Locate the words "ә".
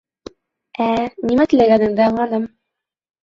0.85-0.87